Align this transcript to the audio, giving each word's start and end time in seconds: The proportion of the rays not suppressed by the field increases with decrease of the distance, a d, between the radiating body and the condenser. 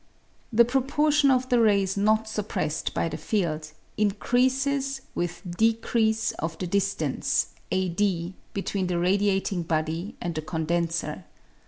The 0.51 0.65
proportion 0.65 1.29
of 1.29 1.47
the 1.49 1.59
rays 1.59 1.95
not 1.95 2.27
suppressed 2.27 2.95
by 2.95 3.07
the 3.07 3.17
field 3.17 3.71
increases 3.97 5.01
with 5.13 5.43
decrease 5.55 6.31
of 6.39 6.57
the 6.57 6.65
distance, 6.65 7.53
a 7.69 7.87
d, 7.87 8.33
between 8.51 8.87
the 8.87 8.97
radiating 8.97 9.61
body 9.61 10.15
and 10.19 10.33
the 10.33 10.41
condenser. 10.41 11.25